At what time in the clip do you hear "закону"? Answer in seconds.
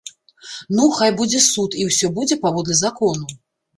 2.85-3.25